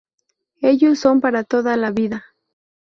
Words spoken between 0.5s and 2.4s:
Ellos son para toda la vida.